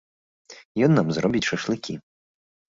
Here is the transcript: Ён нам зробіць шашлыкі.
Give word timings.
Ён 0.87 0.91
нам 1.01 1.07
зробіць 1.19 1.45
шашлыкі. 1.51 1.93